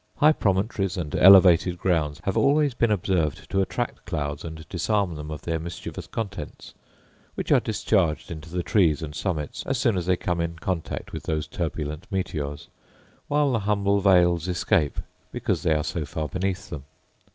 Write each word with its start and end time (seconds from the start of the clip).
High 0.17 0.31
promontories, 0.31 0.97
and 0.97 1.15
elevated 1.15 1.77
grounds, 1.77 2.21
have 2.23 2.35
always 2.35 2.73
been 2.73 2.89
observed 2.89 3.47
to 3.51 3.61
attract 3.61 4.03
clouds 4.07 4.43
and 4.43 4.67
disarm 4.67 5.13
them 5.13 5.29
of 5.29 5.43
their 5.43 5.59
mischievous 5.59 6.07
contents, 6.07 6.73
which 7.35 7.51
are 7.51 7.59
discharged 7.59 8.31
into 8.31 8.49
the 8.49 8.63
trees 8.63 9.03
and 9.03 9.13
summits 9.13 9.63
as 9.67 9.77
soon 9.77 9.97
as 9.97 10.07
they 10.07 10.17
come 10.17 10.41
in 10.41 10.55
contact 10.57 11.13
with 11.13 11.25
those 11.25 11.45
turbulent 11.45 12.07
meteors; 12.11 12.67
while 13.27 13.51
the 13.51 13.59
humble 13.59 13.99
vales 13.99 14.47
escape, 14.47 14.99
because 15.31 15.61
they 15.61 15.75
are 15.75 15.83
so 15.83 16.03
far 16.03 16.27
beneath 16.27 16.71
them. 16.71 16.83